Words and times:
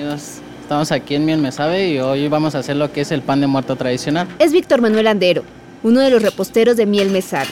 Bienvenidos. 0.00 0.38
Estamos 0.62 0.92
aquí 0.92 1.14
en 1.14 1.26
Miel 1.26 1.40
Me 1.42 1.52
Sabe 1.52 1.90
y 1.90 1.98
hoy 1.98 2.26
vamos 2.28 2.54
a 2.54 2.60
hacer 2.60 2.74
lo 2.76 2.90
que 2.90 3.02
es 3.02 3.12
el 3.12 3.20
pan 3.20 3.42
de 3.42 3.46
muerto 3.46 3.76
tradicional. 3.76 4.26
Es 4.38 4.50
Víctor 4.50 4.80
Manuel 4.80 5.06
Andero, 5.06 5.42
uno 5.82 6.00
de 6.00 6.08
los 6.08 6.22
reposteros 6.22 6.78
de 6.78 6.86
Miel 6.86 7.10
Me 7.10 7.20
Sabe, 7.20 7.50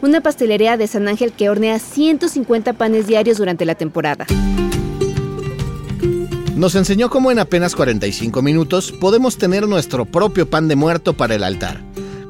una 0.00 0.22
pastelería 0.22 0.78
de 0.78 0.86
San 0.86 1.08
Ángel 1.08 1.32
que 1.32 1.50
hornea 1.50 1.78
150 1.78 2.72
panes 2.72 3.06
diarios 3.06 3.36
durante 3.36 3.66
la 3.66 3.74
temporada. 3.74 4.26
Nos 6.56 6.74
enseñó 6.74 7.10
cómo 7.10 7.30
en 7.30 7.38
apenas 7.38 7.76
45 7.76 8.40
minutos 8.40 8.92
podemos 8.92 9.36
tener 9.36 9.68
nuestro 9.68 10.06
propio 10.06 10.48
pan 10.48 10.68
de 10.68 10.76
muerto 10.76 11.12
para 11.12 11.34
el 11.34 11.44
altar. 11.44 11.82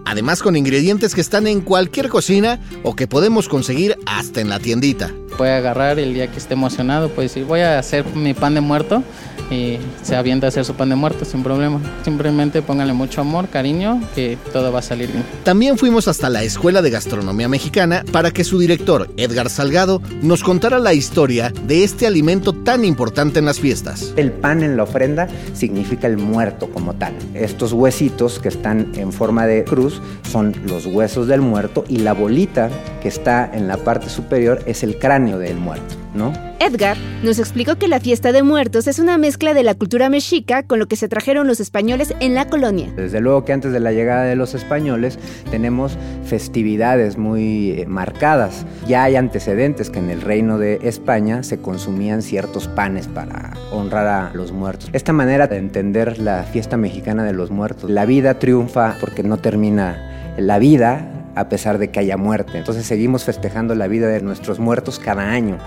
Además 0.05 0.43
con 0.43 0.57
ingredientes 0.57 1.15
que 1.15 1.21
están 1.21 1.47
en 1.47 1.61
cualquier 1.61 2.09
cocina 2.09 2.59
o 2.83 2.97
que 2.97 3.07
podemos 3.07 3.49
conseguir 3.49 3.97
hasta 4.07 4.41
en 4.41 4.49
la 4.49 4.59
tiendita. 4.59 5.13
Puede 5.37 5.53
agarrar 5.53 6.01
el 6.01 6.13
día 6.13 6.27
que 6.27 6.39
esté 6.39 6.55
emocionado, 6.55 7.11
pues 7.11 7.31
decir, 7.31 7.45
voy 7.47 7.61
a 7.61 7.79
hacer 7.79 8.05
mi 8.17 8.35
pan 8.35 8.55
de 8.55 8.61
muerto 8.61 9.05
y 9.51 9.79
se 10.03 10.17
avienta 10.17 10.47
a 10.47 10.49
hacer 10.49 10.65
su 10.65 10.75
pan 10.75 10.89
de 10.91 10.95
muerto 10.95 11.25
sin 11.25 11.43
problema. 11.43 11.81
Simplemente 12.05 12.63
póngale 12.63 12.93
mucho 12.93 13.21
amor, 13.21 13.49
cariño, 13.49 14.01
que 14.15 14.39
todo 14.53 14.73
va 14.73 14.79
a 14.79 14.83
salir 14.83 15.11
bien. 15.11 15.25
También 15.45 15.77
fuimos 15.77 16.09
hasta 16.09 16.29
la 16.29 16.43
Escuela 16.43 16.83
de 16.83 16.91
Gastronomía 16.91 17.49
Mexicana 17.49 18.05
para 18.13 18.31
que 18.31 18.45
su 18.45 18.59
director, 18.59 19.11
Edgar 19.17 19.51
Salgado, 19.51 20.01
nos 20.23 20.43
contara 20.43 20.79
la 20.79 20.95
historia 20.95 21.53
de 21.67 21.85
este 21.85 22.07
alimento 22.07 22.53
tan 22.53 22.85
importante 22.85 23.39
en 23.39 23.45
las 23.47 23.61
fiestas. 23.61 24.13
El 24.17 24.33
pan 24.33 24.63
en 24.63 24.77
la 24.77 24.85
ofrenda 24.85 25.29
significa 25.55 26.07
el 26.07 26.17
muerto 26.17 26.71
como 26.71 26.95
tal. 26.95 27.15
Estos 27.35 27.73
huesitos 27.73 28.39
que 28.39 28.49
están 28.49 28.93
en 28.97 29.13
forma 29.13 29.47
de 29.47 29.65
cruz 29.65 30.01
son 30.31 30.55
los 30.67 30.87
huesos 30.87 31.27
del 31.27 31.41
muerto 31.41 31.85
y 31.89 31.99
la 31.99 32.13
bolita 32.13 32.71
que 33.03 33.09
está 33.09 33.51
en 33.53 33.69
la 33.69 33.77
parte 33.79 34.09
superior 34.09 34.63
es 34.67 34.83
el 34.83 34.99
cráneo 34.99 35.39
del 35.39 35.57
muerto, 35.57 35.95
¿no? 36.15 36.33
Edgar 36.59 36.97
nos 37.23 37.39
explicó 37.39 37.77
que 37.77 37.89
la 37.89 38.01
fiesta 38.01 38.33
de 38.33 38.43
muertos 38.43 38.87
es 38.87 38.99
una 38.99 39.19
mezcla 39.19 39.55
de 39.55 39.63
la 39.63 39.75
cultura 39.75 40.09
mexica 40.09 40.63
con 40.63 40.79
lo 40.79 40.89
que 40.89 40.97
se 40.97 41.09
trajeron 41.09 41.47
los 41.47 41.61
españoles 41.61 42.15
en 42.21 42.35
la 42.35 42.49
colonia. 42.49 42.93
Desde 42.97 43.21
luego 43.21 43.45
que 43.45 43.53
antes 43.53 43.73
de 43.73 43.81
la 43.81 43.93
llegada 43.93 44.25
de 44.25 44.37
los 44.37 44.55
españoles 44.55 45.19
tenemos 45.51 45.97
festividades 46.25 47.17
muy 47.17 47.71
eh, 47.71 47.87
marcadas. 47.87 48.67
Ya 48.87 49.05
hay 49.05 49.17
antecedentes 49.17 49.91
que 49.91 49.99
en 49.99 50.11
el 50.11 50.21
reino 50.21 50.59
de 50.59 50.81
España 50.83 51.43
se 51.43 51.61
consumían 51.61 52.23
ciertos 52.23 52.69
panes 52.69 53.09
para 53.09 53.53
honrar 53.73 54.07
a 54.07 54.31
los 54.35 54.53
muertos. 54.53 54.91
Esta 54.93 55.13
manera 55.13 55.47
de 55.47 55.57
entender 55.57 56.19
la 56.19 56.45
fiesta 56.45 56.77
mexicana 56.77 57.25
de 57.25 57.33
los 57.33 57.51
muertos, 57.51 57.91
la 57.91 58.07
vida 58.07 58.39
triunfa 58.39 58.97
porque 59.01 59.23
no 59.23 59.39
termina 59.39 60.35
la 60.37 60.59
vida 60.59 61.11
a 61.35 61.49
pesar 61.49 61.79
de 61.79 61.91
que 61.91 62.01
haya 62.01 62.17
muerte. 62.17 62.59
Entonces 62.59 62.87
seguimos 62.87 63.25
festejando 63.25 63.75
la 63.75 63.89
vida 63.89 64.09
de 64.09 64.21
nuestros 64.21 64.59
muertos 64.59 64.99
cada 64.99 65.31
año. 65.31 65.59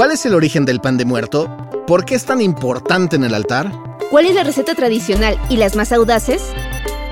¿Cuál 0.00 0.12
es 0.12 0.24
el 0.24 0.34
origen 0.34 0.64
del 0.64 0.80
pan 0.80 0.96
de 0.96 1.04
muerto? 1.04 1.54
¿Por 1.86 2.06
qué 2.06 2.14
es 2.14 2.24
tan 2.24 2.40
importante 2.40 3.16
en 3.16 3.24
el 3.24 3.34
altar? 3.34 3.70
¿Cuál 4.10 4.24
es 4.24 4.34
la 4.34 4.44
receta 4.44 4.74
tradicional 4.74 5.38
y 5.50 5.58
las 5.58 5.76
más 5.76 5.92
audaces? 5.92 6.40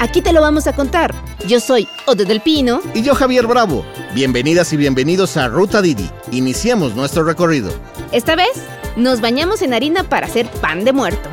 Aquí 0.01 0.23
te 0.23 0.33
lo 0.33 0.41
vamos 0.41 0.67
a 0.67 0.75
contar. 0.75 1.15
Yo 1.47 1.61
soy 1.61 1.87
Ode 2.07 2.25
del 2.25 2.41
Pino. 2.41 2.81
Y 2.95 3.03
yo 3.03 3.15
Javier 3.15 3.47
Bravo. 3.47 3.85
Bienvenidas 4.15 4.73
y 4.73 4.79
bienvenidos 4.79 5.37
a 5.37 5.49
Ruta 5.49 5.83
Didi. 5.83 6.09
Iniciamos 6.33 6.97
nuestro 6.97 7.25
recorrido. 7.25 7.71
Esta 8.11 8.37
vez 8.37 8.53
nos 8.97 9.21
bañamos 9.21 9.61
en 9.61 9.75
harina 9.75 10.05
para 10.05 10.27
hacer 10.27 10.51
pan 10.63 10.87
de 10.87 10.95
muerto. 10.95 11.29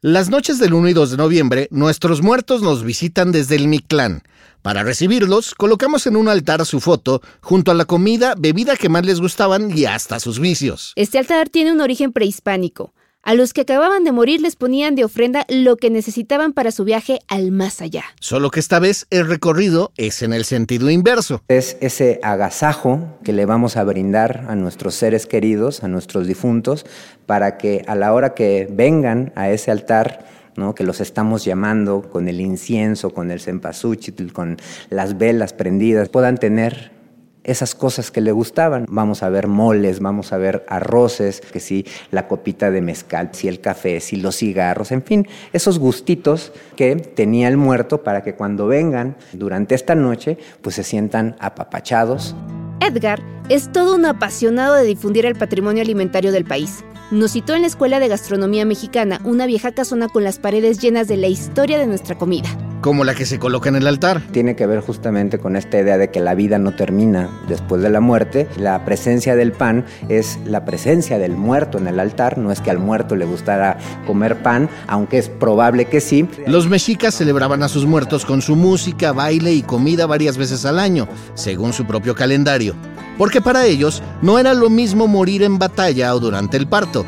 Las 0.00 0.30
noches 0.30 0.60
del 0.60 0.74
1 0.74 0.90
y 0.90 0.92
2 0.92 1.10
de 1.10 1.16
noviembre, 1.16 1.66
nuestros 1.72 2.22
muertos 2.22 2.62
nos 2.62 2.84
visitan 2.84 3.32
desde 3.32 3.56
el 3.56 3.66
Mictlán. 3.66 4.22
Para 4.62 4.84
recibirlos, 4.84 5.56
colocamos 5.56 6.06
en 6.06 6.14
un 6.14 6.28
altar 6.28 6.64
su 6.64 6.78
foto, 6.78 7.20
junto 7.40 7.72
a 7.72 7.74
la 7.74 7.84
comida, 7.84 8.36
bebida 8.38 8.76
que 8.76 8.88
más 8.88 9.04
les 9.04 9.20
gustaban 9.20 9.76
y 9.76 9.86
hasta 9.86 10.20
sus 10.20 10.38
vicios. 10.38 10.92
Este 10.94 11.18
altar 11.18 11.48
tiene 11.48 11.72
un 11.72 11.80
origen 11.80 12.12
prehispánico. 12.12 12.94
A 13.22 13.34
los 13.34 13.52
que 13.52 13.62
acababan 13.62 14.04
de 14.04 14.12
morir 14.12 14.40
les 14.40 14.56
ponían 14.56 14.94
de 14.94 15.04
ofrenda 15.04 15.44
lo 15.48 15.76
que 15.76 15.90
necesitaban 15.90 16.52
para 16.52 16.70
su 16.70 16.84
viaje 16.84 17.18
al 17.28 17.50
más 17.50 17.82
allá. 17.82 18.04
Solo 18.20 18.50
que 18.50 18.60
esta 18.60 18.78
vez 18.78 19.06
el 19.10 19.26
recorrido 19.26 19.92
es 19.96 20.22
en 20.22 20.32
el 20.32 20.44
sentido 20.44 20.88
inverso. 20.88 21.42
Es 21.48 21.76
ese 21.80 22.20
agasajo 22.22 23.18
que 23.24 23.32
le 23.32 23.44
vamos 23.44 23.76
a 23.76 23.84
brindar 23.84 24.46
a 24.48 24.54
nuestros 24.54 24.94
seres 24.94 25.26
queridos, 25.26 25.82
a 25.82 25.88
nuestros 25.88 26.26
difuntos, 26.26 26.86
para 27.26 27.58
que 27.58 27.84
a 27.86 27.96
la 27.96 28.14
hora 28.14 28.34
que 28.34 28.68
vengan 28.70 29.32
a 29.34 29.50
ese 29.50 29.70
altar, 29.70 30.24
¿no? 30.56 30.74
que 30.74 30.84
los 30.84 31.00
estamos 31.00 31.44
llamando 31.44 32.08
con 32.08 32.28
el 32.28 32.40
incienso, 32.40 33.10
con 33.10 33.30
el 33.30 33.40
cempasúchil, 33.40 34.32
con 34.32 34.56
las 34.90 35.18
velas 35.18 35.52
prendidas, 35.52 36.08
puedan 36.08 36.38
tener 36.38 36.97
esas 37.48 37.74
cosas 37.74 38.10
que 38.10 38.20
le 38.20 38.30
gustaban. 38.30 38.84
Vamos 38.88 39.22
a 39.22 39.30
ver 39.30 39.48
moles, 39.48 40.00
vamos 40.00 40.32
a 40.32 40.36
ver 40.36 40.64
arroces, 40.68 41.40
que 41.40 41.60
sí, 41.60 41.86
la 42.10 42.28
copita 42.28 42.70
de 42.70 42.82
mezcal, 42.82 43.30
si 43.32 43.48
el 43.48 43.60
café, 43.60 44.00
si 44.00 44.16
los 44.16 44.36
cigarros, 44.36 44.92
en 44.92 45.02
fin, 45.02 45.26
esos 45.52 45.78
gustitos 45.78 46.52
que 46.76 46.94
tenía 46.96 47.48
el 47.48 47.56
muerto 47.56 48.04
para 48.04 48.22
que 48.22 48.34
cuando 48.34 48.66
vengan 48.66 49.16
durante 49.32 49.74
esta 49.74 49.94
noche, 49.94 50.36
pues 50.60 50.76
se 50.76 50.84
sientan 50.84 51.36
apapachados. 51.40 52.36
Edgar 52.80 53.20
es 53.48 53.72
todo 53.72 53.96
un 53.96 54.04
apasionado 54.04 54.74
de 54.74 54.84
difundir 54.84 55.24
el 55.24 55.34
patrimonio 55.34 55.82
alimentario 55.82 56.32
del 56.32 56.44
país. 56.44 56.84
Nos 57.10 57.32
citó 57.32 57.54
en 57.54 57.62
la 57.62 57.68
Escuela 57.68 57.98
de 57.98 58.08
Gastronomía 58.08 58.66
Mexicana 58.66 59.20
una 59.24 59.46
vieja 59.46 59.72
casona 59.72 60.08
con 60.08 60.22
las 60.22 60.38
paredes 60.38 60.78
llenas 60.78 61.08
de 61.08 61.16
la 61.16 61.28
historia 61.28 61.78
de 61.78 61.86
nuestra 61.86 62.18
comida 62.18 62.48
como 62.80 63.04
la 63.04 63.14
que 63.14 63.26
se 63.26 63.38
coloca 63.38 63.68
en 63.68 63.76
el 63.76 63.86
altar. 63.86 64.22
Tiene 64.32 64.56
que 64.56 64.66
ver 64.66 64.80
justamente 64.80 65.38
con 65.38 65.56
esta 65.56 65.78
idea 65.78 65.98
de 65.98 66.10
que 66.10 66.20
la 66.20 66.34
vida 66.34 66.58
no 66.58 66.74
termina 66.74 67.28
después 67.48 67.82
de 67.82 67.90
la 67.90 68.00
muerte. 68.00 68.48
La 68.56 68.84
presencia 68.84 69.36
del 69.36 69.52
pan 69.52 69.84
es 70.08 70.38
la 70.44 70.64
presencia 70.64 71.18
del 71.18 71.36
muerto 71.36 71.78
en 71.78 71.88
el 71.88 72.00
altar. 72.00 72.38
No 72.38 72.52
es 72.52 72.60
que 72.60 72.70
al 72.70 72.78
muerto 72.78 73.16
le 73.16 73.24
gustara 73.24 73.78
comer 74.06 74.42
pan, 74.42 74.68
aunque 74.86 75.18
es 75.18 75.28
probable 75.28 75.86
que 75.86 76.00
sí. 76.00 76.28
Los 76.46 76.68
mexicas 76.68 77.14
celebraban 77.14 77.62
a 77.62 77.68
sus 77.68 77.86
muertos 77.86 78.24
con 78.24 78.42
su 78.42 78.56
música, 78.56 79.12
baile 79.12 79.52
y 79.52 79.62
comida 79.62 80.06
varias 80.06 80.36
veces 80.36 80.64
al 80.64 80.78
año, 80.78 81.08
según 81.34 81.72
su 81.72 81.86
propio 81.86 82.14
calendario. 82.14 82.74
Porque 83.16 83.40
para 83.40 83.66
ellos 83.66 84.02
no 84.22 84.38
era 84.38 84.54
lo 84.54 84.70
mismo 84.70 85.08
morir 85.08 85.42
en 85.42 85.58
batalla 85.58 86.14
o 86.14 86.20
durante 86.20 86.56
el 86.56 86.68
parto 86.68 87.04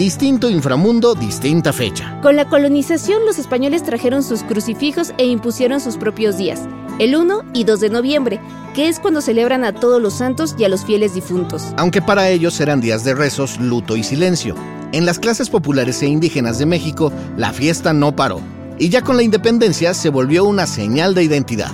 Distinto 0.00 0.48
inframundo, 0.48 1.14
distinta 1.14 1.74
fecha. 1.74 2.18
Con 2.22 2.34
la 2.34 2.48
colonización, 2.48 3.26
los 3.26 3.38
españoles 3.38 3.82
trajeron 3.82 4.22
sus 4.22 4.42
crucifijos 4.42 5.12
e 5.18 5.26
impusieron 5.26 5.78
sus 5.78 5.98
propios 5.98 6.38
días, 6.38 6.62
el 6.98 7.14
1 7.14 7.42
y 7.52 7.64
2 7.64 7.80
de 7.80 7.90
noviembre, 7.90 8.40
que 8.74 8.88
es 8.88 8.98
cuando 8.98 9.20
celebran 9.20 9.62
a 9.62 9.74
todos 9.74 10.00
los 10.00 10.14
santos 10.14 10.54
y 10.56 10.64
a 10.64 10.70
los 10.70 10.86
fieles 10.86 11.12
difuntos. 11.12 11.74
Aunque 11.76 12.00
para 12.00 12.30
ellos 12.30 12.58
eran 12.62 12.80
días 12.80 13.04
de 13.04 13.14
rezos, 13.14 13.60
luto 13.60 13.94
y 13.94 14.02
silencio. 14.02 14.54
En 14.92 15.04
las 15.04 15.18
clases 15.18 15.50
populares 15.50 16.00
e 16.00 16.06
indígenas 16.06 16.58
de 16.58 16.64
México, 16.64 17.12
la 17.36 17.52
fiesta 17.52 17.92
no 17.92 18.16
paró. 18.16 18.40
Y 18.78 18.88
ya 18.88 19.02
con 19.02 19.18
la 19.18 19.22
independencia 19.22 19.92
se 19.92 20.08
volvió 20.08 20.46
una 20.46 20.66
señal 20.66 21.14
de 21.14 21.24
identidad. 21.24 21.72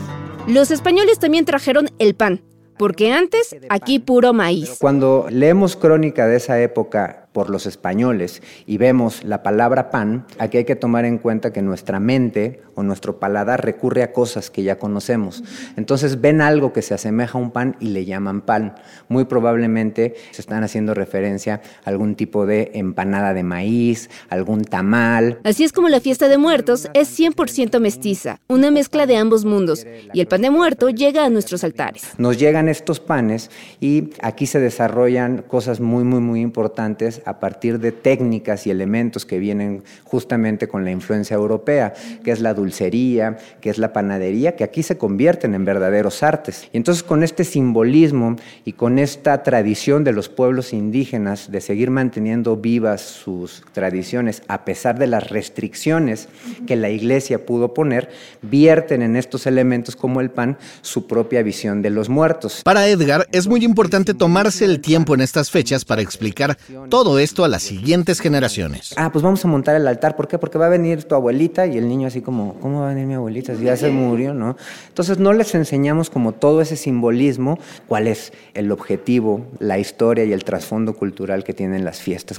Los 0.49 0.73
españoles 0.73 1.21
también 1.21 1.45
trajeron 1.45 1.91
el 2.01 2.17
pan, 2.17 2.43
porque 2.77 3.13
antes 3.13 3.55
aquí 3.69 4.01
puro 4.01 4.33
maíz. 4.33 4.79
Cuando 4.81 5.29
leemos 5.31 5.77
crónica 5.77 6.27
de 6.27 6.39
esa 6.39 6.61
época 6.61 7.26
por 7.37 7.51
los 7.51 7.67
españoles 7.67 8.41
y 8.65 8.79
vemos 8.79 9.23
la 9.23 9.43
palabra 9.43 9.91
pan, 9.91 10.25
aquí 10.39 10.57
hay 10.57 10.65
que 10.65 10.75
tomar 10.75 11.05
en 11.05 11.19
cuenta 11.19 11.53
que 11.53 11.61
nuestra 11.61 12.01
mente 12.01 12.63
o 12.75 12.83
nuestro 12.83 13.19
paladar 13.19 13.63
recurre 13.63 14.03
a 14.03 14.11
cosas 14.11 14.49
que 14.49 14.63
ya 14.63 14.79
conocemos. 14.79 15.45
Entonces 15.77 16.23
ven 16.23 16.41
algo 16.41 16.73
que 16.73 16.81
se 16.81 16.95
asemeja 16.95 17.37
a 17.37 17.43
un 17.43 17.51
pan 17.51 17.77
y 17.79 17.89
le 17.89 18.07
llaman 18.07 18.41
pan. 18.41 18.77
Muy 19.09 19.27
probablemente 19.27 20.15
se 20.31 20.41
están 20.41 20.65
haciendo 20.65 20.95
referencia 20.95 21.61
a 21.85 21.91
algún 21.91 22.15
tipo 22.15 22.47
de 22.47 22.71
empanada 22.73 23.35
de 23.35 23.43
maíz, 23.43 24.09
algún 24.31 24.65
tamal. 24.65 25.39
Así 25.45 25.63
es 25.63 25.75
como 25.75 25.91
la 25.91 26.01
fiesta 26.01 26.29
de 26.29 26.39
muertos 26.39 26.89
es 26.95 27.19
100% 27.21 27.81
mestiza, 27.81 28.41
una 28.49 28.71
mezcla 28.71 29.05
de 29.05 29.19
ambos 29.19 29.45
mundos, 29.45 29.87
y 30.15 30.21
el 30.21 30.27
pan 30.27 30.41
de 30.41 30.49
muerto 30.49 30.89
llega 30.89 31.27
a 31.27 31.29
nuestros 31.29 31.65
altares. 31.65 32.15
Nos 32.17 32.39
llegan 32.39 32.71
estos 32.71 32.99
panes 32.99 33.51
y 33.79 34.09
aquí 34.23 34.47
se 34.47 34.59
desarrollan 34.59 35.45
cosas 35.47 35.81
muy, 35.81 36.05
muy, 36.05 36.21
muy 36.21 36.41
importantes 36.41 37.21
a 37.27 37.39
partir 37.39 37.79
de 37.81 37.93
técnicas 37.93 38.67
y 38.67 38.71
elementos 38.71 39.27
que 39.27 39.39
vienen 39.39 39.83
justamente 40.05 40.69
con 40.69 40.85
la 40.85 40.91
influencia 40.91 41.35
europea, 41.35 41.93
que 42.25 42.31
es 42.31 42.41
la 42.41 42.55
dulcería, 42.55 43.37
que 43.61 43.69
es 43.69 43.79
la 43.79 43.93
panadería, 43.93 44.57
que 44.57 44.65
aquí 44.65 44.83
se 44.83 44.97
convierten 44.97 45.55
en 45.55 45.65
verdaderos 45.65 46.23
artes. 46.23 46.69
Y 46.73 46.79
entonces 46.79 47.03
con 47.03 47.23
este 47.23 47.45
simbolismo 47.45 48.37
y 48.65 48.73
con 48.73 48.99
esta 48.99 49.43
tradición 49.43 50.05
de 50.05 50.13
los 50.13 50.29
pueblos 50.29 50.73
indígenas 50.73 51.51
de 51.51 51.61
seguir 51.61 51.91
manteniendo 51.91 52.57
vivas 52.57 53.03
sus 53.03 53.65
tradiciones 53.73 54.43
a 54.49 54.65
pesar 54.65 54.99
de 54.99 55.09
las 55.09 55.29
restricciones 55.29 56.29
que 56.67 56.77
la 56.77 56.91
iglesia 56.91 57.45
pudo 57.45 57.75
poner, 57.75 58.09
vierten 58.43 59.03
en 59.03 59.17
estos 59.17 59.47
elementos 59.47 59.97
como 59.97 60.21
el 60.21 60.31
pan 60.31 60.59
su 60.83 61.07
propia 61.07 61.43
visión 61.43 61.83
de 61.83 61.91
los 61.91 62.09
muertos. 62.09 62.63
Para 62.65 62.87
Edgar 62.89 63.27
es 63.33 63.47
muy 63.49 63.65
importante 63.65 64.15
tomarse 64.15 64.65
el 64.65 64.81
tiempo 64.81 65.15
en 65.15 65.21
estas 65.21 65.51
fechas 65.51 65.85
para 65.85 66.03
explicar 66.03 66.57
todo 66.89 67.16
todo 67.17 67.23
esto 67.23 67.45
a 67.45 67.49
las 67.49 67.63
siguientes 67.63 68.21
generaciones. 68.21 68.93
Ah, 68.99 69.11
pues 69.11 69.23
vamos 69.23 69.43
a 69.43 69.49
montar 69.49 69.75
el 69.75 69.89
altar. 69.89 70.17
¿Por 70.17 70.29
qué? 70.29 70.37
Porque 70.37 70.59
va 70.59 70.67
a 70.67 70.69
venir 70.69 71.05
tu 71.05 71.15
abuelita 71.15 71.67
y 71.67 71.79
el 71.79 71.89
niño 71.89 72.09
así 72.09 72.21
como, 72.21 72.61
¿cómo 72.61 72.81
va 72.81 72.91
a 72.91 72.93
venir 72.93 73.07
mi 73.07 73.15
abuelita? 73.15 73.57
Si 73.57 73.65
ya 73.65 73.75
se 73.75 73.89
murió, 73.89 74.35
¿no? 74.35 74.55
Entonces 74.89 75.19
no 75.19 75.33
les 75.33 75.55
enseñamos 75.55 76.11
como 76.11 76.33
todo 76.33 76.61
ese 76.61 76.77
simbolismo, 76.77 77.59
cuál 77.89 78.07
es 78.07 78.35
el 78.53 78.71
objetivo, 78.71 79.47
la 79.61 79.79
historia 79.79 80.27
y 80.27 80.35
el 80.35 80.45
trasfondo 80.45 80.93
cultural 80.95 81.43
que 81.43 81.55
tienen 81.55 81.87
las 81.87 82.01
fiestas. 82.01 82.39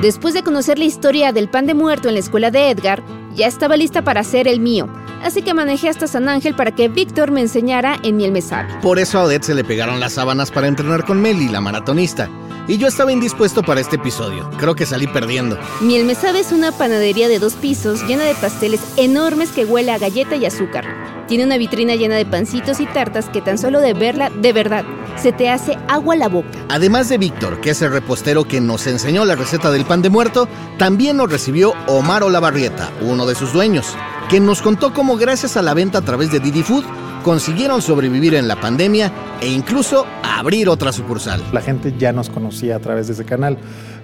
Después 0.00 0.34
de 0.34 0.42
conocer 0.42 0.78
la 0.78 0.84
historia 0.84 1.32
del 1.32 1.48
pan 1.48 1.66
de 1.66 1.74
muerto 1.74 2.08
en 2.08 2.14
la 2.14 2.20
escuela 2.20 2.50
de 2.50 2.70
Edgar, 2.70 3.02
ya 3.34 3.46
estaba 3.46 3.76
lista 3.76 4.02
para 4.02 4.20
hacer 4.20 4.48
el 4.48 4.60
mío. 4.60 4.88
Así 5.22 5.42
que 5.42 5.54
manejé 5.54 5.88
hasta 5.88 6.06
San 6.06 6.28
Ángel 6.28 6.54
para 6.54 6.72
que 6.72 6.88
Víctor 6.88 7.30
me 7.30 7.40
enseñara 7.40 7.98
en 8.02 8.16
miel 8.16 8.32
me 8.32 8.42
sabe. 8.42 8.68
Por 8.82 8.98
eso 8.98 9.18
a 9.18 9.24
Odette 9.24 9.44
se 9.44 9.54
le 9.54 9.64
pegaron 9.64 10.00
las 10.00 10.14
sábanas 10.14 10.50
para 10.50 10.66
entrenar 10.66 11.04
con 11.04 11.20
Meli, 11.20 11.48
la 11.48 11.60
maratonista. 11.60 12.28
Y 12.68 12.78
yo 12.78 12.86
estaba 12.86 13.12
indispuesto 13.12 13.62
para 13.62 13.80
este 13.80 13.96
episodio. 13.96 14.48
Creo 14.58 14.74
que 14.74 14.86
salí 14.86 15.06
perdiendo. 15.06 15.58
Miel 15.80 16.04
me 16.04 16.14
sabe 16.14 16.40
es 16.40 16.52
una 16.52 16.70
panadería 16.72 17.28
de 17.28 17.38
dos 17.38 17.54
pisos 17.54 18.02
llena 18.06 18.24
de 18.24 18.34
pasteles 18.34 18.80
enormes 18.96 19.50
que 19.50 19.64
huele 19.64 19.92
a 19.92 19.98
galleta 19.98 20.36
y 20.36 20.46
azúcar. 20.46 20.84
Tiene 21.32 21.46
una 21.46 21.56
vitrina 21.56 21.94
llena 21.94 22.16
de 22.16 22.26
pancitos 22.26 22.78
y 22.78 22.84
tartas 22.84 23.30
que 23.30 23.40
tan 23.40 23.56
solo 23.56 23.80
de 23.80 23.94
verla, 23.94 24.28
de 24.28 24.52
verdad, 24.52 24.84
se 25.16 25.32
te 25.32 25.48
hace 25.48 25.78
agua 25.88 26.12
a 26.12 26.18
la 26.18 26.28
boca. 26.28 26.58
Además 26.68 27.08
de 27.08 27.16
Víctor, 27.16 27.58
que 27.62 27.70
es 27.70 27.80
el 27.80 27.90
repostero 27.90 28.44
que 28.44 28.60
nos 28.60 28.86
enseñó 28.86 29.24
la 29.24 29.34
receta 29.34 29.70
del 29.70 29.86
pan 29.86 30.02
de 30.02 30.10
muerto, 30.10 30.46
también 30.76 31.16
nos 31.16 31.32
recibió 31.32 31.72
Omar 31.86 32.22
Olavarrieta, 32.22 32.90
uno 33.00 33.24
de 33.24 33.34
sus 33.34 33.54
dueños, 33.54 33.96
que 34.28 34.40
nos 34.40 34.60
contó 34.60 34.92
cómo 34.92 35.16
gracias 35.16 35.56
a 35.56 35.62
la 35.62 35.72
venta 35.72 35.96
a 35.96 36.02
través 36.02 36.30
de 36.30 36.38
Didi 36.38 36.62
Food 36.62 36.84
consiguieron 37.24 37.80
sobrevivir 37.80 38.34
en 38.34 38.46
la 38.46 38.60
pandemia 38.60 39.10
e 39.40 39.48
incluso 39.48 40.06
abrir 40.22 40.68
otra 40.68 40.92
sucursal. 40.92 41.42
La 41.50 41.62
gente 41.62 41.94
ya 41.96 42.12
nos 42.12 42.28
conocía 42.28 42.76
a 42.76 42.80
través 42.80 43.06
de 43.06 43.14
ese 43.14 43.24
canal. 43.24 43.56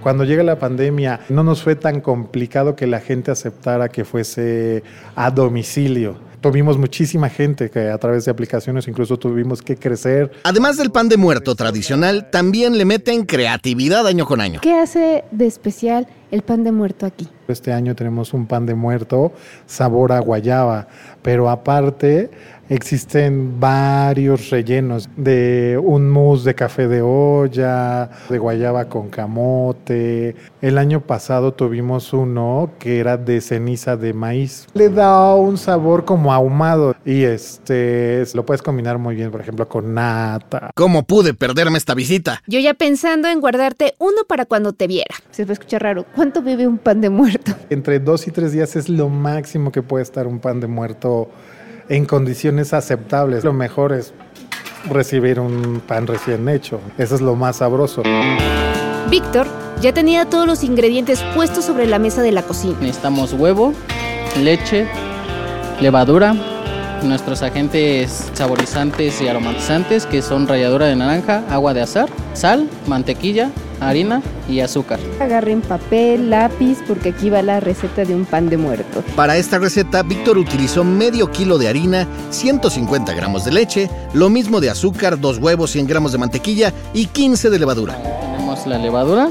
Cuando 0.02 0.24
llega 0.24 0.42
la 0.44 0.58
pandemia 0.58 1.20
no 1.28 1.42
nos 1.44 1.62
fue 1.62 1.76
tan 1.76 2.00
complicado 2.00 2.74
que 2.74 2.86
la 2.86 3.00
gente 3.00 3.30
aceptara 3.30 3.90
que 3.90 4.06
fuese 4.06 4.82
a 5.14 5.30
domicilio. 5.30 6.27
Tuvimos 6.40 6.78
muchísima 6.78 7.28
gente 7.28 7.68
que 7.68 7.88
a 7.88 7.98
través 7.98 8.24
de 8.24 8.30
aplicaciones 8.30 8.86
incluso 8.86 9.18
tuvimos 9.18 9.60
que 9.60 9.76
crecer. 9.76 10.30
Además 10.44 10.76
del 10.76 10.90
pan 10.90 11.08
de 11.08 11.16
muerto 11.16 11.56
tradicional, 11.56 12.30
también 12.30 12.78
le 12.78 12.84
meten 12.84 13.24
creatividad 13.24 14.06
año 14.06 14.24
con 14.24 14.40
año. 14.40 14.60
¿Qué 14.60 14.74
hace 14.74 15.24
de 15.32 15.46
especial 15.46 16.06
el 16.30 16.42
pan 16.42 16.62
de 16.62 16.70
muerto 16.70 17.06
aquí? 17.06 17.26
Este 17.48 17.72
año 17.72 17.96
tenemos 17.96 18.34
un 18.34 18.46
pan 18.46 18.66
de 18.66 18.74
muerto 18.74 19.32
sabor 19.66 20.12
a 20.12 20.20
guayaba, 20.20 20.86
pero 21.22 21.50
aparte 21.50 22.30
existen 22.68 23.58
varios 23.60 24.50
rellenos 24.50 25.08
de 25.16 25.80
un 25.82 26.10
mousse 26.10 26.44
de 26.44 26.54
café 26.54 26.88
de 26.88 27.02
olla, 27.02 28.10
de 28.28 28.38
guayaba 28.38 28.86
con 28.86 29.08
camote. 29.08 30.36
El 30.60 30.78
año 30.78 31.00
pasado 31.00 31.52
tuvimos 31.52 32.12
uno 32.12 32.70
que 32.78 32.98
era 32.98 33.16
de 33.16 33.40
ceniza 33.40 33.96
de 33.96 34.12
maíz. 34.12 34.66
Le 34.74 34.88
da 34.88 35.34
un 35.34 35.56
sabor 35.56 36.04
como 36.04 36.32
ahumado 36.32 36.94
y 37.04 37.22
este 37.24 38.24
lo 38.34 38.44
puedes 38.44 38.62
combinar 38.62 38.98
muy 38.98 39.14
bien, 39.14 39.30
por 39.30 39.40
ejemplo, 39.40 39.68
con 39.68 39.94
nata. 39.94 40.70
¿Cómo 40.74 41.04
pude 41.04 41.34
perderme 41.34 41.78
esta 41.78 41.94
visita? 41.94 42.42
Yo 42.46 42.58
ya 42.58 42.74
pensando 42.74 43.28
en 43.28 43.40
guardarte 43.40 43.94
uno 43.98 44.24
para 44.26 44.44
cuando 44.44 44.72
te 44.72 44.86
viera. 44.86 45.14
Se 45.30 45.44
va 45.44 45.50
a 45.50 45.52
escuchar 45.54 45.82
raro. 45.82 46.04
¿Cuánto 46.14 46.42
vive 46.42 46.66
un 46.66 46.78
pan 46.78 47.00
de 47.00 47.10
muerto? 47.10 47.52
Entre 47.70 48.00
dos 48.00 48.26
y 48.26 48.30
tres 48.30 48.52
días 48.52 48.76
es 48.76 48.88
lo 48.88 49.08
máximo 49.08 49.72
que 49.72 49.82
puede 49.82 50.02
estar 50.02 50.26
un 50.26 50.38
pan 50.38 50.60
de 50.60 50.66
muerto 50.66 51.28
en 51.88 52.04
condiciones 52.04 52.72
aceptables. 52.72 53.44
Lo 53.44 53.52
mejor 53.52 53.92
es 53.92 54.12
recibir 54.88 55.40
un 55.40 55.80
pan 55.86 56.06
recién 56.06 56.48
hecho. 56.48 56.80
Eso 56.98 57.14
es 57.14 57.20
lo 57.20 57.34
más 57.34 57.56
sabroso. 57.56 58.02
Víctor 59.10 59.46
ya 59.80 59.92
tenía 59.92 60.26
todos 60.26 60.46
los 60.46 60.62
ingredientes 60.64 61.22
puestos 61.34 61.64
sobre 61.64 61.86
la 61.86 61.98
mesa 61.98 62.22
de 62.22 62.32
la 62.32 62.42
cocina. 62.42 62.76
Necesitamos 62.80 63.32
huevo, 63.32 63.72
leche, 64.40 64.86
levadura, 65.80 66.34
nuestros 67.02 67.42
agentes 67.42 68.30
saborizantes 68.34 69.20
y 69.20 69.28
aromatizantes 69.28 70.06
que 70.06 70.20
son 70.20 70.48
ralladura 70.48 70.86
de 70.86 70.96
naranja, 70.96 71.44
agua 71.48 71.74
de 71.74 71.82
azar, 71.82 72.08
sal, 72.34 72.68
mantequilla, 72.86 73.50
harina 73.80 74.22
y 74.48 74.60
azúcar. 74.60 74.98
Agarren 75.20 75.60
papel, 75.60 76.30
lápiz, 76.30 76.78
porque 76.86 77.10
aquí 77.10 77.30
va 77.30 77.42
la 77.42 77.60
receta 77.60 78.04
de 78.04 78.14
un 78.14 78.24
pan 78.24 78.48
de 78.48 78.56
muerto. 78.56 79.02
Para 79.16 79.36
esta 79.36 79.58
receta, 79.58 80.02
Víctor 80.02 80.38
utilizó 80.38 80.84
medio 80.84 81.30
kilo 81.30 81.58
de 81.58 81.68
harina, 81.68 82.06
150 82.30 83.12
gramos 83.14 83.44
de 83.44 83.52
leche, 83.52 83.90
lo 84.14 84.30
mismo 84.30 84.60
de 84.60 84.70
azúcar, 84.70 85.20
dos 85.20 85.38
huevos, 85.38 85.70
100 85.70 85.86
gramos 85.86 86.12
de 86.12 86.18
mantequilla 86.18 86.72
y 86.92 87.06
15 87.06 87.50
de 87.50 87.58
levadura. 87.58 87.96
Tenemos 88.36 88.66
la 88.66 88.78
levadura, 88.78 89.28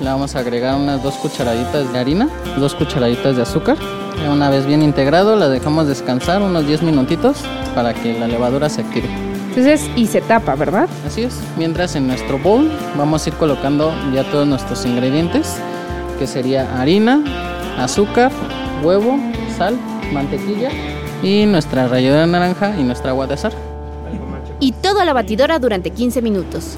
le 0.00 0.06
vamos 0.06 0.34
a 0.34 0.38
agregar 0.38 0.76
unas 0.76 1.02
dos 1.02 1.14
cucharaditas 1.14 1.92
de 1.92 1.98
harina, 1.98 2.28
dos 2.58 2.74
cucharaditas 2.74 3.36
de 3.36 3.42
azúcar. 3.42 3.76
Y 4.22 4.28
Una 4.28 4.50
vez 4.50 4.66
bien 4.66 4.82
integrado, 4.82 5.36
la 5.36 5.48
dejamos 5.48 5.86
descansar 5.86 6.42
unos 6.42 6.66
10 6.66 6.82
minutitos 6.82 7.38
para 7.74 7.94
que 7.94 8.18
la 8.18 8.26
levadura 8.26 8.68
se 8.68 8.82
active. 8.82 9.08
Entonces, 9.50 9.90
y 9.96 10.06
se 10.06 10.20
tapa, 10.20 10.54
¿verdad? 10.54 10.88
Así 11.04 11.22
es. 11.22 11.36
Mientras 11.58 11.96
en 11.96 12.06
nuestro 12.06 12.38
bowl 12.38 12.70
vamos 12.96 13.26
a 13.26 13.30
ir 13.30 13.34
colocando 13.34 13.92
ya 14.14 14.22
todos 14.30 14.46
nuestros 14.46 14.86
ingredientes, 14.86 15.56
que 16.20 16.28
sería 16.28 16.80
harina, 16.80 17.24
azúcar, 17.76 18.30
huevo, 18.84 19.18
sal, 19.58 19.76
mantequilla 20.12 20.70
y 21.20 21.46
nuestra 21.46 21.88
ralladura 21.88 22.20
de 22.20 22.26
naranja 22.28 22.76
y 22.78 22.84
nuestra 22.84 23.10
agua 23.10 23.26
de 23.26 23.34
azar. 23.34 23.52
Y 24.60 24.70
todo 24.70 25.00
a 25.00 25.04
la 25.04 25.14
batidora 25.14 25.58
durante 25.58 25.90
15 25.90 26.22
minutos. 26.22 26.76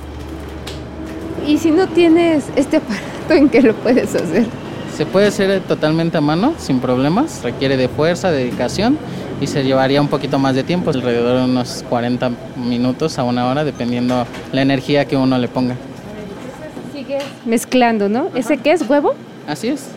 Y 1.46 1.58
si 1.58 1.72
no 1.72 1.88
tienes 1.88 2.44
este 2.56 2.78
aparato, 2.78 3.34
¿en 3.34 3.50
qué 3.50 3.60
lo 3.60 3.74
puedes 3.74 4.14
hacer? 4.14 4.46
Se 4.96 5.06
puede 5.06 5.28
hacer 5.28 5.60
totalmente 5.62 6.18
a 6.18 6.20
mano, 6.20 6.54
sin 6.58 6.80
problemas. 6.80 7.42
Requiere 7.42 7.76
de 7.76 7.88
fuerza, 7.88 8.30
dedicación 8.30 8.98
y 9.40 9.46
se 9.46 9.64
llevaría 9.64 10.00
un 10.00 10.08
poquito 10.08 10.38
más 10.38 10.54
de 10.54 10.64
tiempo, 10.64 10.90
alrededor 10.90 11.38
de 11.38 11.44
unos 11.44 11.84
40 11.88 12.30
minutos 12.56 13.18
a 13.18 13.24
una 13.24 13.48
hora, 13.48 13.64
dependiendo 13.64 14.26
la 14.52 14.62
energía 14.62 15.06
que 15.06 15.16
uno 15.16 15.38
le 15.38 15.48
ponga. 15.48 15.76
Sigues 16.92 17.24
mezclando, 17.46 18.08
¿no? 18.08 18.28
¿Ese 18.34 18.58
qué 18.58 18.72
es 18.72 18.88
huevo? 18.88 19.14
Así 19.48 19.68
es. 19.68 19.88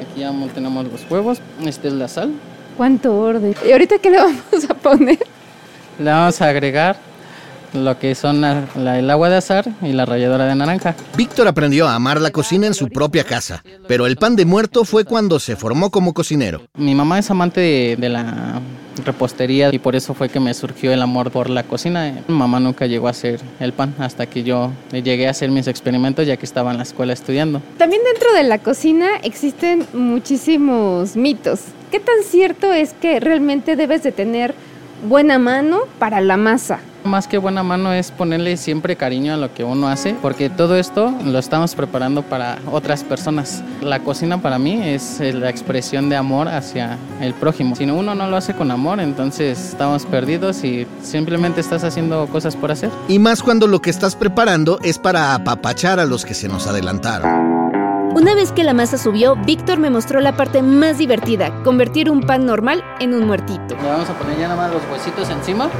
Aquí 0.00 0.20
ya 0.20 0.32
tenemos 0.52 0.84
los 0.84 1.08
huevos. 1.08 1.40
Esta 1.64 1.88
es 1.88 1.94
la 1.94 2.08
sal. 2.08 2.32
¿Cuánto 2.76 3.16
orden? 3.16 3.54
¿Y 3.66 3.72
ahorita 3.72 3.98
qué 3.98 4.10
le 4.10 4.16
vamos 4.18 4.68
a 4.68 4.74
poner? 4.74 5.18
Le 5.98 6.10
vamos 6.10 6.40
a 6.42 6.48
agregar 6.48 6.96
lo 7.74 7.98
que 7.98 8.14
son 8.14 8.40
la- 8.40 8.64
la- 8.76 8.98
el 8.98 9.08
agua 9.10 9.28
de 9.30 9.36
azar 9.36 9.68
y 9.82 9.92
la 9.92 10.04
ralladura 10.06 10.46
de 10.46 10.54
naranja. 10.54 10.94
Víctor 11.16 11.48
aprendió 11.48 11.86
a 11.88 11.94
amar 11.94 12.20
la 12.20 12.30
cocina 12.30 12.66
en 12.66 12.74
su 12.74 12.88
propia 12.88 13.24
casa, 13.24 13.62
pero 13.88 14.06
el 14.06 14.16
pan 14.16 14.36
de 14.36 14.44
muerto 14.44 14.84
fue 14.84 15.04
cuando 15.04 15.38
se 15.38 15.56
formó 15.56 15.90
como 15.90 16.12
cocinero. 16.14 16.62
Mi 16.76 16.94
mamá 16.94 17.18
es 17.18 17.30
amante 17.30 17.60
de, 17.60 17.96
de 17.98 18.08
la 18.08 18.60
repostería 19.04 19.70
y 19.72 19.78
por 19.78 19.96
eso 19.96 20.12
fue 20.14 20.28
que 20.28 20.40
me 20.40 20.52
surgió 20.52 20.92
el 20.92 21.00
amor 21.00 21.30
por 21.30 21.48
la 21.48 21.62
cocina. 21.62 22.12
Mi 22.28 22.34
mamá 22.34 22.60
nunca 22.60 22.86
llegó 22.86 23.06
a 23.06 23.10
hacer 23.10 23.40
el 23.60 23.72
pan 23.72 23.94
hasta 23.98 24.26
que 24.26 24.42
yo 24.42 24.72
llegué 24.92 25.26
a 25.26 25.30
hacer 25.30 25.50
mis 25.50 25.68
experimentos 25.68 26.26
ya 26.26 26.36
que 26.36 26.44
estaba 26.44 26.70
en 26.70 26.76
la 26.76 26.82
escuela 26.82 27.12
estudiando. 27.12 27.62
También 27.78 28.02
dentro 28.04 28.32
de 28.34 28.42
la 28.42 28.58
cocina 28.58 29.16
existen 29.22 29.86
muchísimos 29.94 31.16
mitos. 31.16 31.60
¿Qué 31.90 31.98
tan 31.98 32.22
cierto 32.28 32.72
es 32.72 32.92
que 32.92 33.18
realmente 33.20 33.74
debes 33.74 34.02
de 34.02 34.12
tener 34.12 34.54
buena 35.08 35.38
mano 35.38 35.80
para 35.98 36.20
la 36.20 36.36
masa? 36.36 36.80
Más 37.04 37.26
que 37.26 37.38
buena 37.38 37.62
mano 37.62 37.94
es 37.94 38.10
ponerle 38.10 38.58
siempre 38.58 38.94
cariño 38.94 39.32
a 39.32 39.36
lo 39.38 39.54
que 39.54 39.64
uno 39.64 39.88
hace, 39.88 40.14
porque 40.20 40.50
todo 40.50 40.76
esto 40.76 41.14
lo 41.24 41.38
estamos 41.38 41.74
preparando 41.74 42.22
para 42.22 42.58
otras 42.70 43.04
personas. 43.04 43.62
La 43.80 44.00
cocina 44.00 44.42
para 44.42 44.58
mí 44.58 44.82
es 44.82 45.18
eh, 45.20 45.32
la 45.32 45.48
expresión 45.48 46.10
de 46.10 46.16
amor 46.16 46.48
hacia 46.48 46.98
el 47.22 47.32
prójimo. 47.32 47.74
Si 47.74 47.84
uno 47.84 48.14
no 48.14 48.28
lo 48.28 48.36
hace 48.36 48.52
con 48.52 48.70
amor, 48.70 49.00
entonces 49.00 49.70
estamos 49.70 50.04
perdidos 50.04 50.62
y 50.62 50.86
simplemente 51.02 51.62
estás 51.62 51.84
haciendo 51.84 52.26
cosas 52.26 52.54
por 52.54 52.70
hacer. 52.70 52.90
Y 53.08 53.18
más 53.18 53.42
cuando 53.42 53.66
lo 53.66 53.80
que 53.80 53.88
estás 53.88 54.14
preparando 54.14 54.78
es 54.82 54.98
para 54.98 55.34
apapachar 55.34 56.00
a 56.00 56.04
los 56.04 56.26
que 56.26 56.34
se 56.34 56.48
nos 56.48 56.66
adelantaron. 56.66 57.59
Una 58.20 58.34
vez 58.34 58.52
que 58.52 58.64
la 58.64 58.74
masa 58.74 58.98
subió, 58.98 59.34
Víctor 59.34 59.78
me 59.78 59.88
mostró 59.88 60.20
la 60.20 60.36
parte 60.36 60.60
más 60.60 60.98
divertida, 60.98 61.62
convertir 61.62 62.10
un 62.10 62.20
pan 62.20 62.44
normal 62.44 62.84
en 63.00 63.14
un 63.14 63.26
muertito. 63.26 63.74
Le 63.80 63.88
vamos 63.88 64.10
a 64.10 64.12
poner 64.12 64.36
ya 64.36 64.46
nada 64.46 64.60
más 64.60 64.70
los 64.70 64.82
huesitos 64.92 65.30
encima. 65.30 65.70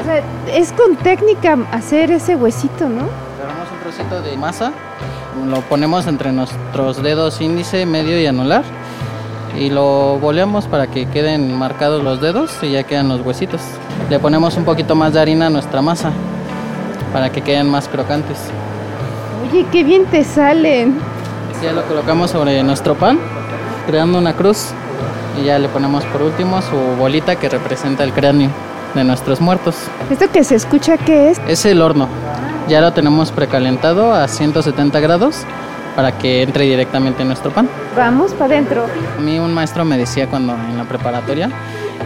O 0.00 0.04
sea, 0.04 0.20
es 0.52 0.72
con 0.72 0.96
técnica 0.96 1.56
hacer 1.70 2.10
ese 2.10 2.34
huesito, 2.34 2.88
¿no? 2.88 3.02
Agarramos 3.36 3.70
un 3.70 3.78
trocito 3.80 4.22
de 4.22 4.36
masa, 4.36 4.72
lo 5.48 5.60
ponemos 5.60 6.08
entre 6.08 6.32
nuestros 6.32 7.00
dedos 7.00 7.40
índice, 7.40 7.86
medio 7.86 8.20
y 8.20 8.26
anular 8.26 8.64
y 9.56 9.70
lo 9.70 10.18
boleamos 10.18 10.66
para 10.66 10.88
que 10.88 11.06
queden 11.06 11.56
marcados 11.56 12.02
los 12.02 12.20
dedos 12.20 12.50
y 12.62 12.72
ya 12.72 12.82
quedan 12.82 13.08
los 13.08 13.20
huesitos. 13.20 13.60
Le 14.10 14.18
ponemos 14.18 14.56
un 14.56 14.64
poquito 14.64 14.96
más 14.96 15.12
de 15.12 15.20
harina 15.20 15.46
a 15.46 15.50
nuestra 15.50 15.80
masa 15.80 16.10
para 17.12 17.30
que 17.30 17.40
queden 17.42 17.70
más 17.70 17.86
crocantes. 17.86 18.50
Oye, 19.42 19.66
qué 19.70 19.84
bien 19.84 20.06
te 20.06 20.24
salen. 20.24 20.98
Ya 21.62 21.72
lo 21.72 21.82
colocamos 21.84 22.30
sobre 22.30 22.62
nuestro 22.62 22.94
pan, 22.94 23.18
creando 23.86 24.18
una 24.18 24.34
cruz 24.34 24.68
y 25.40 25.44
ya 25.44 25.58
le 25.58 25.68
ponemos 25.68 26.04
por 26.06 26.22
último 26.22 26.60
su 26.62 26.76
bolita 26.98 27.36
que 27.36 27.48
representa 27.48 28.04
el 28.04 28.12
cráneo 28.12 28.50
de 28.94 29.04
nuestros 29.04 29.40
muertos. 29.40 29.76
¿Esto 30.10 30.30
que 30.30 30.44
se 30.44 30.54
escucha 30.54 30.96
qué 30.96 31.30
es? 31.30 31.40
Es 31.46 31.64
el 31.66 31.82
horno. 31.82 32.08
Ya 32.68 32.80
lo 32.80 32.92
tenemos 32.92 33.32
precalentado 33.32 34.12
a 34.12 34.28
170 34.28 35.00
grados 35.00 35.44
para 35.96 36.16
que 36.16 36.42
entre 36.42 36.64
directamente 36.64 37.22
en 37.22 37.28
nuestro 37.28 37.50
pan. 37.50 37.68
Vamos 37.96 38.32
para 38.32 38.54
adentro. 38.54 38.86
A 39.16 39.20
mí 39.20 39.38
un 39.38 39.52
maestro 39.52 39.84
me 39.84 39.98
decía 39.98 40.28
cuando 40.28 40.54
en 40.54 40.76
la 40.76 40.84
preparatoria 40.84 41.50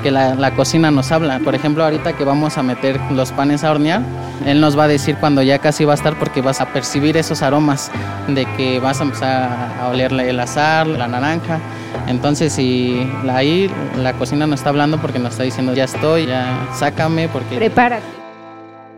que 0.02 0.10
la, 0.10 0.34
la, 0.34 0.54
cocina 0.54 0.90
nos 0.90 1.12
habla. 1.12 1.38
Por 1.40 1.54
ejemplo, 1.54 1.84
ahorita 1.84 2.14
que 2.14 2.24
vamos 2.24 2.58
a 2.58 2.62
meter 2.62 3.00
los 3.10 3.32
panes 3.32 3.64
a 3.64 3.70
hornear, 3.70 4.02
él 4.46 4.60
nos 4.60 4.78
va 4.78 4.84
a 4.84 4.88
decir 4.88 5.16
cuando 5.16 5.42
ya 5.42 5.58
casi 5.58 5.84
va 5.84 5.92
a 5.92 5.96
estar 5.96 6.18
porque 6.18 6.40
vas 6.40 6.60
a 6.60 6.72
percibir 6.72 7.16
esos 7.16 7.42
aromas 7.42 7.90
de 8.28 8.44
que 8.56 8.80
vas 8.80 9.00
a 9.00 9.04
empezar 9.04 9.76
a 9.80 9.88
olerle 9.88 10.28
el 10.30 10.40
azar, 10.40 10.86
la 10.86 11.08
naranja. 11.08 11.60
Entonces, 12.08 12.52
si 12.52 13.08
ahí 13.28 13.70
la 13.96 14.12
cocina 14.14 14.46
nos 14.46 14.60
está 14.60 14.70
hablando 14.70 15.00
porque 15.00 15.18
nos 15.18 15.32
está 15.32 15.44
diciendo 15.44 15.74
ya 15.74 15.84
estoy, 15.84 16.26
ya 16.26 16.68
sácame 16.74 17.28
porque... 17.28 17.56
Prepárate. 17.56 18.22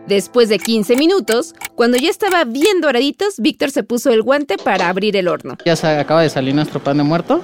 Después 0.07 0.49
de 0.49 0.59
15 0.59 0.97
minutos, 0.97 1.55
cuando 1.73 1.97
ya 1.97 2.11
estaba 2.11 2.43
bien 2.43 2.79
doraditos, 2.79 3.39
Víctor 3.39 3.71
se 3.71 3.81
puso 3.83 4.11
el 4.11 4.21
guante 4.21 4.57
para 4.57 4.87
abrir 4.87 5.17
el 5.17 5.27
horno. 5.27 5.57
Ya 5.65 5.75
se 5.75 5.87
acaba 5.87 6.21
de 6.21 6.29
salir 6.29 6.53
nuestro 6.53 6.79
pan 6.79 6.97
de 6.97 7.03
muerto. 7.03 7.41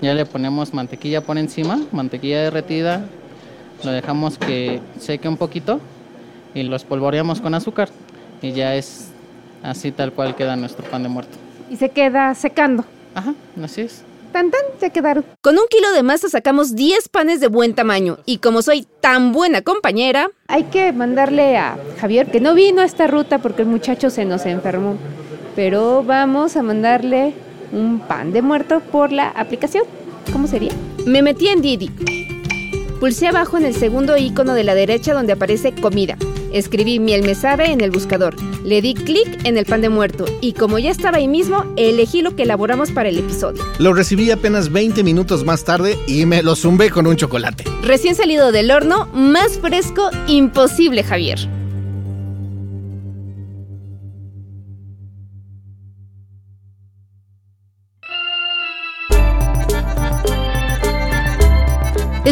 Ya 0.00 0.14
le 0.14 0.26
ponemos 0.26 0.72
mantequilla 0.72 1.22
por 1.22 1.38
encima, 1.38 1.80
mantequilla 1.92 2.42
derretida. 2.42 3.04
Lo 3.84 3.90
dejamos 3.90 4.38
que 4.38 4.80
seque 4.98 5.28
un 5.28 5.36
poquito 5.36 5.80
y 6.54 6.62
lo 6.62 6.76
espolvoreamos 6.76 7.40
con 7.40 7.54
azúcar. 7.54 7.88
Y 8.40 8.52
ya 8.52 8.74
es 8.76 9.08
así 9.62 9.90
tal 9.90 10.12
cual 10.12 10.36
queda 10.36 10.56
nuestro 10.56 10.84
pan 10.84 11.02
de 11.02 11.08
muerto. 11.08 11.36
Y 11.70 11.76
se 11.76 11.88
queda 11.90 12.34
secando. 12.34 12.84
Ajá, 13.14 13.34
así 13.62 13.82
es. 13.82 14.04
Tan 14.32 14.50
tan, 14.50 14.60
ya 14.80 14.90
quedaron. 14.90 15.24
Con 15.40 15.54
un 15.54 15.64
kilo 15.70 15.90
de 15.92 16.02
masa 16.02 16.28
sacamos 16.28 16.74
10 16.76 17.08
panes 17.08 17.40
de 17.40 17.48
buen 17.48 17.74
tamaño. 17.74 18.18
Y 18.26 18.38
como 18.38 18.62
soy 18.62 18.86
tan 19.00 19.32
buena 19.32 19.62
compañera, 19.62 20.28
hay 20.46 20.64
que 20.64 20.92
mandarle 20.92 21.56
a 21.56 21.78
Javier, 22.00 22.30
que 22.30 22.40
no 22.40 22.54
vino 22.54 22.82
a 22.82 22.84
esta 22.84 23.06
ruta 23.06 23.38
porque 23.38 23.62
el 23.62 23.68
muchacho 23.68 24.10
se 24.10 24.24
nos 24.24 24.46
enfermó. 24.46 24.96
Pero 25.56 26.04
vamos 26.04 26.56
a 26.56 26.62
mandarle 26.62 27.34
un 27.72 28.00
pan 28.00 28.32
de 28.32 28.42
muerto 28.42 28.80
por 28.80 29.12
la 29.12 29.28
aplicación. 29.28 29.84
¿Cómo 30.32 30.46
sería? 30.46 30.72
Me 31.06 31.22
metí 31.22 31.48
en 31.48 31.62
Didi. 31.62 31.90
Pulsé 33.00 33.28
abajo 33.28 33.56
en 33.56 33.64
el 33.64 33.74
segundo 33.74 34.16
icono 34.16 34.54
de 34.54 34.64
la 34.64 34.74
derecha 34.74 35.14
donde 35.14 35.32
aparece 35.32 35.72
comida. 35.72 36.16
Escribí 36.52 36.98
miel 36.98 37.22
me 37.22 37.34
sabe 37.34 37.70
en 37.70 37.80
el 37.80 37.90
buscador. 37.90 38.34
Le 38.64 38.82
di 38.82 38.94
clic 38.94 39.44
en 39.44 39.56
el 39.56 39.66
pan 39.66 39.82
de 39.82 39.88
muerto 39.88 40.24
y 40.40 40.52
como 40.52 40.78
ya 40.78 40.90
estaba 40.90 41.18
ahí 41.18 41.28
mismo, 41.28 41.64
elegí 41.76 42.22
lo 42.22 42.34
que 42.34 42.42
elaboramos 42.42 42.90
para 42.90 43.08
el 43.08 43.18
episodio. 43.18 43.62
Lo 43.78 43.94
recibí 43.94 44.30
apenas 44.30 44.72
20 44.72 45.04
minutos 45.04 45.44
más 45.44 45.64
tarde 45.64 45.96
y 46.06 46.26
me 46.26 46.42
lo 46.42 46.56
zumbé 46.56 46.90
con 46.90 47.06
un 47.06 47.16
chocolate. 47.16 47.64
Recién 47.82 48.14
salido 48.14 48.50
del 48.50 48.70
horno, 48.70 49.06
más 49.12 49.58
fresco 49.58 50.10
imposible, 50.26 51.04
Javier. 51.04 51.57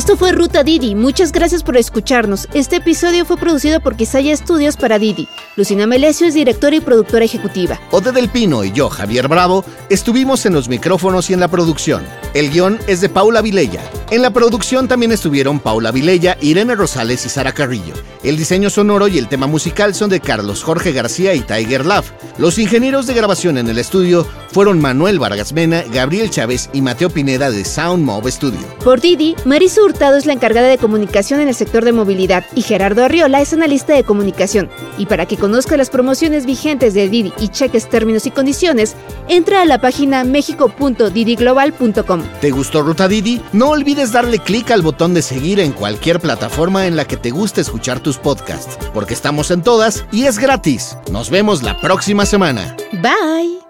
Esto 0.06 0.16
fue 0.16 0.30
Ruta 0.30 0.62
Didi. 0.62 0.94
Muchas 0.94 1.32
gracias 1.32 1.64
por 1.64 1.76
escucharnos. 1.76 2.46
Este 2.54 2.76
episodio 2.76 3.24
fue 3.24 3.36
producido 3.36 3.80
por 3.80 3.96
Quisaya 3.96 4.32
Estudios 4.32 4.76
para 4.76 5.00
Didi. 5.00 5.26
Lucina 5.56 5.84
Melesio 5.88 6.28
es 6.28 6.34
directora 6.34 6.76
y 6.76 6.80
productora 6.80 7.24
ejecutiva. 7.24 7.80
Ode 7.90 8.12
del 8.12 8.28
Pino 8.28 8.62
y 8.62 8.70
yo, 8.70 8.88
Javier 8.88 9.26
Bravo, 9.26 9.64
estuvimos 9.90 10.46
en 10.46 10.52
los 10.52 10.68
micrófonos 10.68 11.28
y 11.28 11.32
en 11.32 11.40
la 11.40 11.48
producción. 11.48 12.04
El 12.34 12.50
guion 12.50 12.78
es 12.86 13.00
de 13.00 13.08
Paula 13.08 13.42
Vilella. 13.42 13.82
En 14.12 14.22
la 14.22 14.30
producción 14.30 14.86
también 14.86 15.10
estuvieron 15.10 15.58
Paula 15.58 15.90
Vilella, 15.90 16.38
Irene 16.40 16.76
Rosales 16.76 17.26
y 17.26 17.28
Sara 17.28 17.50
Carrillo. 17.50 17.94
El 18.22 18.36
diseño 18.36 18.70
sonoro 18.70 19.08
y 19.08 19.18
el 19.18 19.26
tema 19.26 19.48
musical 19.48 19.92
son 19.92 20.10
de 20.10 20.20
Carlos 20.20 20.62
Jorge 20.62 20.92
García 20.92 21.34
y 21.34 21.40
Tiger 21.40 21.84
Love. 21.84 22.12
Los 22.38 22.58
ingenieros 22.58 23.08
de 23.08 23.14
grabación 23.14 23.58
en 23.58 23.68
el 23.68 23.78
estudio 23.78 24.24
fueron 24.52 24.80
Manuel 24.80 25.18
Vargas 25.18 25.52
Mena, 25.52 25.82
Gabriel 25.92 26.30
Chávez 26.30 26.70
y 26.72 26.80
Mateo 26.80 27.10
Pineda 27.10 27.50
de 27.50 27.64
Sound 27.64 28.04
Mob 28.04 28.30
Studio. 28.30 28.60
Por 28.84 29.00
Didi, 29.00 29.34
Marisol 29.44 29.95
Hurtado 29.96 30.18
es 30.18 30.26
la 30.26 30.34
encargada 30.34 30.68
de 30.68 30.76
comunicación 30.76 31.40
en 31.40 31.48
el 31.48 31.54
sector 31.54 31.82
de 31.82 31.92
movilidad 31.92 32.44
y 32.54 32.60
Gerardo 32.60 33.02
Arriola 33.02 33.40
es 33.40 33.54
analista 33.54 33.94
de 33.94 34.04
comunicación. 34.04 34.68
Y 34.98 35.06
para 35.06 35.24
que 35.24 35.38
conozca 35.38 35.78
las 35.78 35.88
promociones 35.88 36.44
vigentes 36.44 36.92
de 36.92 37.08
Didi 37.08 37.32
y 37.40 37.48
cheques 37.48 37.88
términos 37.88 38.26
y 38.26 38.30
condiciones, 38.30 38.94
entra 39.26 39.62
a 39.62 39.64
la 39.64 39.80
página 39.80 40.22
mexico.didiglobal.com. 40.22 42.22
¿Te 42.42 42.50
gustó 42.50 42.82
Ruta 42.82 43.08
Didi? 43.08 43.40
No 43.54 43.70
olvides 43.70 44.12
darle 44.12 44.38
clic 44.38 44.70
al 44.70 44.82
botón 44.82 45.14
de 45.14 45.22
seguir 45.22 45.60
en 45.60 45.72
cualquier 45.72 46.20
plataforma 46.20 46.86
en 46.86 46.94
la 46.94 47.06
que 47.06 47.16
te 47.16 47.30
guste 47.30 47.62
escuchar 47.62 48.00
tus 48.00 48.18
podcasts, 48.18 48.76
porque 48.92 49.14
estamos 49.14 49.50
en 49.50 49.62
todas 49.62 50.04
y 50.12 50.26
es 50.26 50.38
gratis. 50.38 50.98
Nos 51.10 51.30
vemos 51.30 51.62
la 51.62 51.80
próxima 51.80 52.26
semana. 52.26 52.76
Bye. 52.92 53.65